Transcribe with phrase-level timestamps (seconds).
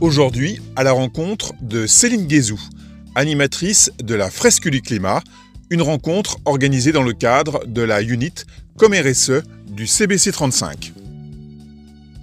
[0.00, 2.58] Aujourd'hui, à la rencontre de Céline Guézou,
[3.14, 5.22] animatrice de la Fresque du Climat,
[5.68, 8.32] une rencontre organisée dans le cadre de la unit
[8.78, 10.94] comme RSE du CBC 35.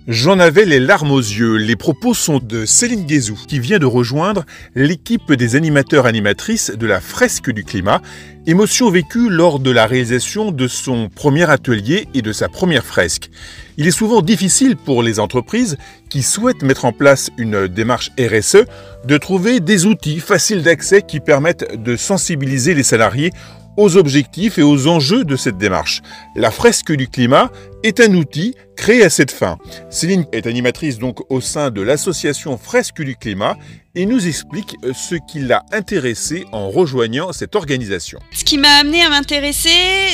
[0.07, 1.57] J'en avais les larmes aux yeux.
[1.57, 7.01] Les propos sont de Céline Guézou, qui vient de rejoindre l'équipe des animateurs-animatrices de la
[7.01, 8.01] Fresque du Climat,
[8.45, 13.29] émotion vécue lors de la réalisation de son premier atelier et de sa première fresque.
[13.75, 15.75] Il est souvent difficile pour les entreprises
[16.10, 18.63] qui souhaitent mettre en place une démarche RSE
[19.04, 23.33] de trouver des outils faciles d'accès qui permettent de sensibiliser les salariés
[23.77, 26.01] aux objectifs et aux enjeux de cette démarche.
[26.35, 27.51] La fresque du climat
[27.87, 29.57] est un outil créé à cette fin.
[29.89, 33.58] Céline est animatrice donc au sein de l'association Fresque du climat
[33.97, 38.19] et nous explique ce qui l'a intéressée en rejoignant cette organisation.
[38.31, 39.69] Ce qui m'a amené à m'intéresser,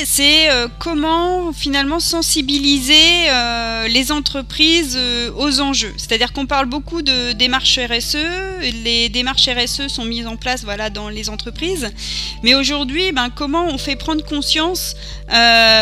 [0.06, 5.92] c'est euh, comment finalement sensibiliser euh, les entreprises euh, aux enjeux.
[5.98, 8.16] C'est-à-dire qu'on parle beaucoup de démarches RSE,
[8.84, 11.92] les démarches RSE sont mises en place voilà, dans les entreprises,
[12.42, 14.96] mais aujourd'hui, ben, comment on fait prendre conscience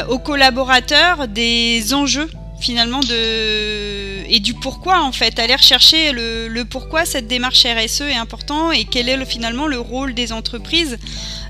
[0.08, 2.28] aux collaborateurs des enjeux
[2.60, 8.14] finalement de et du pourquoi en fait aller rechercher le, pourquoi cette démarche RSE est
[8.14, 10.98] important et quel est finalement le rôle des entreprises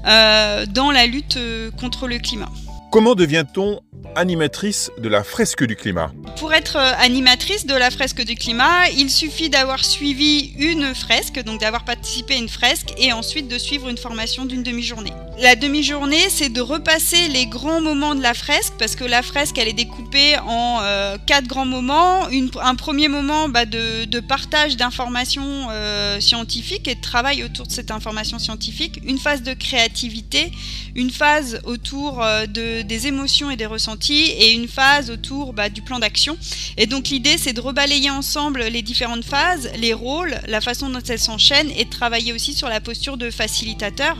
[0.06, 2.48] euh, dans la lutte euh, contre le climat.
[2.90, 3.80] Comment devient-on
[4.16, 6.12] animatrice de la fresque du climat?
[6.38, 11.42] Pour être euh, animatrice de la fresque du climat, il suffit d'avoir suivi une fresque,
[11.44, 15.12] donc d'avoir participé à une fresque et ensuite de suivre une formation d'une demi-journée.
[15.38, 19.56] La demi-journée, c'est de repasser les grands moments de la fresque parce que la fresque,
[19.56, 22.28] elle est découpée en euh, quatre grands moments.
[22.60, 27.90] un premier moment bah, de, partage d'informations euh, scientifiques et de travail autour de cette
[27.90, 29.00] information scientifique.
[29.04, 30.52] Une phase de créativité,
[30.94, 35.80] une phase autour de, des émotions et des ressentis et une phase autour bah, du
[35.80, 36.36] plan d'action.
[36.76, 41.02] Et donc l'idée c'est de rebalayer ensemble les différentes phases, les rôles, la façon dont
[41.08, 44.18] elles s'enchaînent et de travailler aussi sur la posture de facilitateur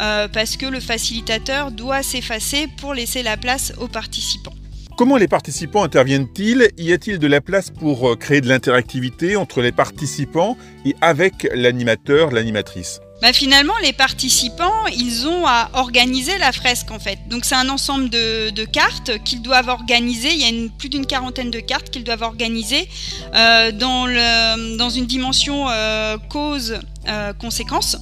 [0.00, 4.52] euh, parce que le facilitateur doit s'effacer pour laisser la place aux participants.
[4.98, 9.62] Comment les participants interviennent-ils Y a-t-il de la place pour euh, créer de l'interactivité entre
[9.62, 12.98] les participants et avec l'animateur, l'animatrice?
[13.22, 17.18] Bah finalement, les participants, ils ont à organiser la fresque en fait.
[17.28, 20.30] Donc c'est un ensemble de, cartes qu'ils doivent organiser.
[20.32, 22.88] Il y a une, plus d'une quarantaine de cartes qu'ils doivent organiser
[23.36, 27.96] euh, dans, le, dans une dimension euh, cause euh, conséquences.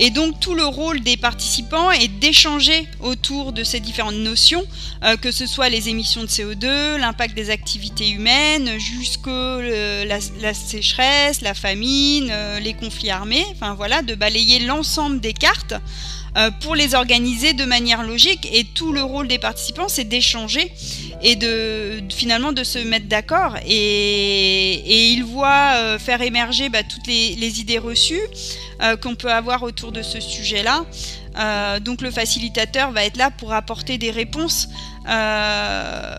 [0.00, 4.64] Et donc tout le rôle des participants est d'échanger autour de ces différentes notions,
[5.04, 10.52] euh, que ce soit les émissions de CO2, l'impact des activités humaines, jusqu'à la, la,
[10.54, 15.74] sécheresse, la famine, euh, les conflits armés, enfin voilà, de balayer l'ensemble des cartes
[16.60, 18.48] pour les organiser de manière logique.
[18.52, 20.72] Et tout le rôle des participants, c'est d'échanger
[21.22, 23.56] et de, finalement de se mettre d'accord.
[23.66, 28.20] Et, ils voient faire émerger bah, toutes les idées reçues,
[28.82, 30.86] euh, qu'on peut avoir autour de ce sujet-là.
[31.38, 34.68] Euh, donc le facilitateur va être là pour apporter des réponses
[35.06, 36.16] euh,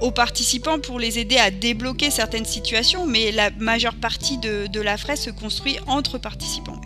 [0.00, 4.96] aux participants pour les aider à débloquer certaines situations, mais la majeure partie de, la
[4.96, 6.80] fraise se construit entre participants.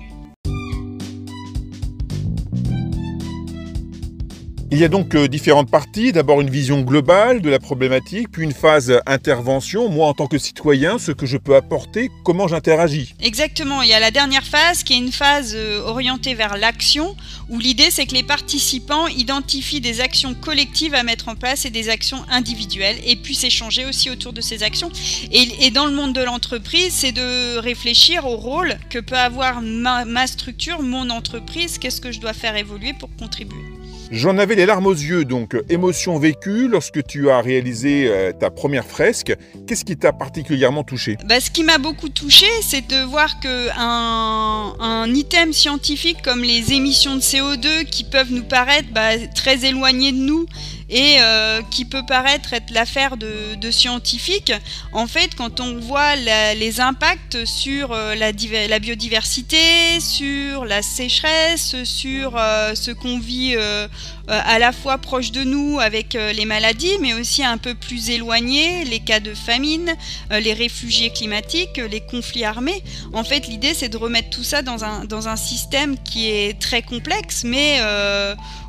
[4.75, 6.11] Il y a donc euh, différentes parties.
[6.11, 9.89] D'abord une vision globale de la problématique, puis une phase intervention.
[9.89, 13.15] Moi, en tant que citoyen, ce que je peux apporter, comment j'interagis.
[13.21, 13.83] Exactement.
[13.83, 17.15] Il y a la dernière phase qui est une phase euh, orientée vers l'action,
[17.49, 21.71] où l'idée c'est que les participants identifient des actions collectives à mettre en place et
[21.71, 24.91] des actions individuelles, et puissent échanger aussi autour de ces actions.
[25.31, 30.27] Et, dans le monde de l'entreprise, c'est de réfléchir au rôle que peut avoir ma
[30.27, 33.74] structure, mon entreprise, qu'est-ce que je dois faire évoluer pour contribuer?
[34.11, 38.51] J'en avais les larmes aux yeux, donc émotion vécue lorsque tu as réalisé euh, ta
[38.51, 39.35] première fresque.
[39.67, 41.17] Qu'est-ce qui t'a particulièrement touché?
[41.25, 46.73] Bah, Ce qui m'a beaucoup touché, c'est de voir que un, item scientifique comme les
[46.73, 50.47] émissions de CO2 qui peuvent nous paraître bah, très éloignées de nous
[50.91, 54.53] et euh, qui peut paraître être l'affaire de, scientifiques,
[54.93, 62.37] en fait, quand on voit les impacts sur euh, la, biodiversité, sur la sécheresse, sur
[62.37, 63.57] euh, ce qu'on vit
[64.29, 68.85] à la fois proche de nous avec les maladies, mais aussi un peu plus éloigné,
[68.85, 69.95] les cas de famine,
[70.31, 72.83] les réfugiés climatiques, les conflits armés.
[73.13, 76.59] En fait, l'idée, c'est de remettre tout ça dans un, dans un système qui est
[76.59, 77.81] très complexe, mais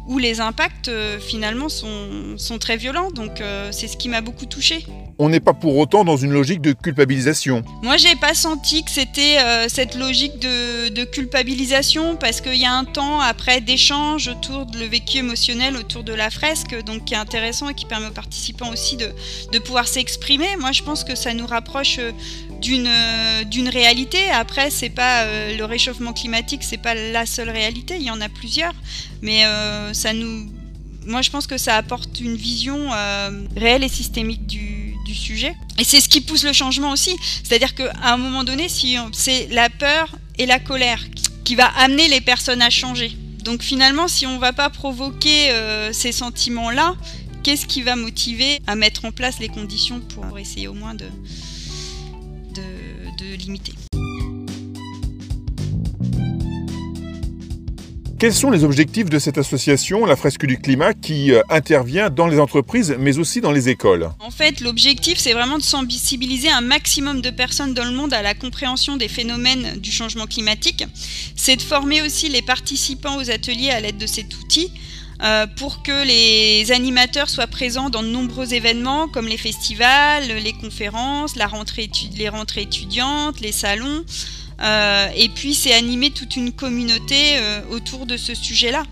[0.07, 2.04] où les impacts finalement sont,
[2.37, 3.11] sont, très violents.
[3.11, 4.85] Donc euh, c'est ce qui m'a beaucoup touché.
[5.17, 7.63] On n'est pas pour autant dans une logique de culpabilisation.
[7.83, 12.65] Moi, j'ai pas senti que c'était euh, cette logique de, de culpabilisation parce qu'il y
[12.65, 17.05] a un temps après d'échange autour de le vécu émotionnel autour de la fresque, donc
[17.05, 19.09] qui est intéressant et qui permet aux participants aussi de,
[19.51, 20.47] de pouvoir s'exprimer.
[20.59, 21.99] Moi, je pense que ça nous rapproche
[22.61, 22.89] d'une
[23.49, 24.29] d'une réalité.
[24.31, 27.95] Après, c'est pas le réchauffement climatique, c'est pas la seule réalité.
[27.97, 28.73] Il y en a plusieurs,
[29.21, 29.43] mais
[29.93, 30.47] ça nous,
[31.05, 32.89] moi, je pense que ça apporte une vision
[33.55, 35.55] réelle et systémique du, sujet.
[35.79, 37.15] Et c'est ce qui pousse le changement aussi.
[37.43, 41.01] C'est-à-dire qu'à un moment donné, c'est la peur et la colère
[41.45, 43.15] qui va amener les personnes à changer.
[43.43, 46.95] Donc finalement, si on ne va pas provoquer euh, ces sentiments-là,
[47.43, 51.05] qu'est-ce qui va motiver à mettre en place les conditions pour essayer au moins de,
[52.55, 53.73] de limiter?
[58.17, 62.27] Quels sont les objectifs de cette association, la Fresque du Climat, qui euh, intervient dans
[62.27, 64.09] les entreprises, mais aussi dans les écoles?
[64.21, 68.21] En fait, l'objectif, c'est vraiment de sensibiliser un maximum de personnes dans le monde à
[68.21, 70.85] la compréhension des phénomènes du changement climatique.
[71.35, 74.71] C'est de former aussi les participants aux ateliers à l'aide de cet outil.
[75.21, 80.51] Euh, pour que les animateurs soient présents dans de nombreux événements comme les festivals, les
[80.53, 84.03] conférences, la rentrée, les rentrées étudiantes, les salons,
[84.61, 88.83] euh, et puis c'est animer toute une communauté euh, autour de ce sujet-là.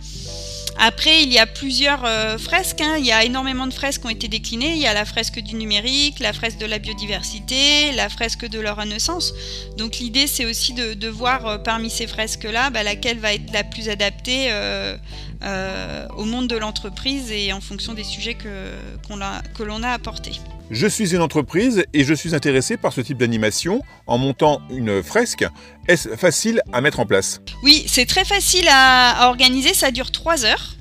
[0.80, 2.82] Après, il y a plusieurs euh, fresques.
[2.82, 2.96] Hein.
[2.98, 4.74] Il y a énormément de fresques qui ont été déclinées.
[4.74, 8.60] Il y a la fresque du numérique, la fresque de la biodiversité, la fresque de
[8.60, 9.34] leur renaissance.
[9.78, 13.88] Donc l'idée, c'est aussi de, voir parmi ces fresques-là bah, laquelle va être la plus
[13.88, 14.52] adaptée
[16.18, 18.72] au monde de l'entreprise et en fonction des sujets que,
[19.56, 20.40] que l'on a apportés.
[20.74, 23.84] Je suis une entreprise et je suis intéressé par ce type d'animation.
[24.08, 25.46] En montant une fresque,
[25.88, 27.42] est-ce facile à mettre en place?
[27.62, 30.74] Oui, c'est très facile à, organiser, ça dure 3 heures.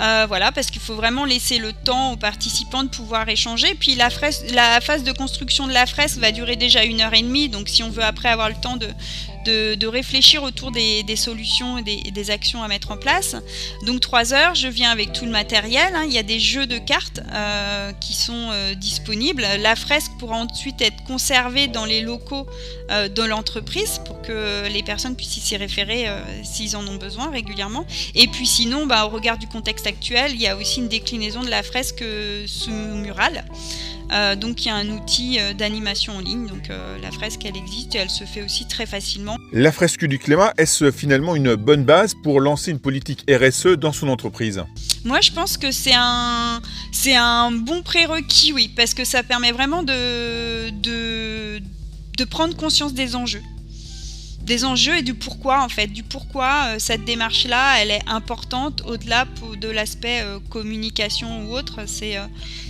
[0.00, 3.76] Euh, voilà, parce qu'il faut vraiment laisser le temps aux participants de pouvoir échanger.
[3.78, 4.08] Puis la,
[4.52, 7.68] la phase de construction de la fresque va durer déjà une heure et demie, donc
[7.68, 8.88] si on veut après avoir le temps de,
[9.44, 13.36] de, réfléchir autour des, solutions et des, actions à mettre en place.
[13.86, 15.94] Donc trois heures, je viens avec tout le matériel.
[15.94, 16.04] Hein.
[16.06, 19.44] Il y a des jeux de cartes euh, qui sont euh, disponibles.
[19.60, 22.46] La fresque pourra ensuite être conservée dans les locaux
[22.90, 26.06] euh, de l'entreprise pour que les personnes puissent s'y référer
[26.44, 27.84] s'ils en ont besoin régulièrement.
[28.14, 31.42] Et puis sinon, bah, au regard du contexte actuel, il y a aussi une déclinaison
[31.42, 32.04] de la fresque
[32.46, 33.44] sous mural.
[34.12, 37.44] Euh, donc il y a un outil euh, d'animation en ligne, donc euh, la fresque
[37.44, 39.36] elle existe et elle se fait aussi très facilement.
[39.52, 43.92] La fresque du climat, est-ce finalement une bonne base pour lancer une politique RSE dans
[43.92, 44.64] son entreprise?
[45.04, 46.60] Moi je pense que c'est un,
[46.92, 51.60] c'est un bon prérequis, oui, parce que ça permet vraiment de, de,
[52.16, 53.42] de prendre conscience des enjeux
[54.50, 59.26] des enjeux et du pourquoi en fait, du pourquoi cette démarche-là, elle est importante au-delà
[59.56, 61.84] de l'aspect communication ou autre.
[61.86, 62.18] C'est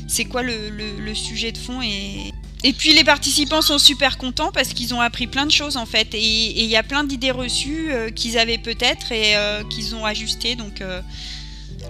[0.06, 2.32] c'est quoi le, sujet de fond et,
[2.62, 5.86] et puis les participants sont super contents parce qu'ils ont appris plein de choses en
[5.86, 9.94] fait et il y a plein d'idées reçues euh, qu'ils avaient peut-être et euh, qu'ils
[9.94, 11.00] ont ajustées donc euh,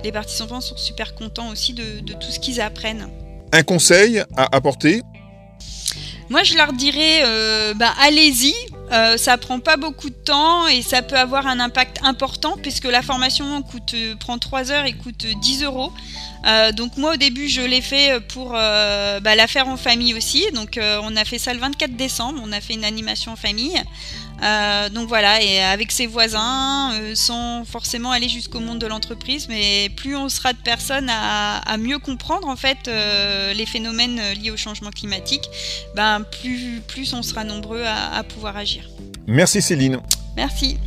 [0.04, 3.08] les participants sont super contents aussi de, tout ce qu'ils apprennent.
[3.52, 5.02] Un conseil à apporter?
[6.28, 7.22] Moi je leur dirais
[7.75, 8.54] bah, allez-y,
[9.16, 13.02] ça prend pas beaucoup de temps et ça peut avoir un impact important puisque la
[13.02, 15.92] formation coûte, prend 3 heures et coûte 10 euros.
[16.46, 20.14] Euh, donc moi au début je l'ai fait pour euh, bah, la faire en famille
[20.14, 20.44] aussi.
[20.54, 23.37] Donc euh, on a fait ça le 24 décembre, on a fait une animation en
[23.37, 23.81] famille.
[24.90, 30.16] Donc voilà, et avec ses voisins, sans forcément aller jusqu'au monde de l'entreprise, mais plus
[30.16, 32.90] on sera de personnes à, mieux comprendre en fait
[33.54, 35.48] les phénomènes liés au changement climatique,
[35.94, 38.88] ben plus, plus on sera nombreux à pouvoir agir.
[39.26, 40.00] Merci Céline.
[40.37, 40.78] Merci.